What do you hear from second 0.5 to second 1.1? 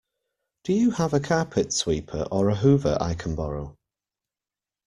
Do you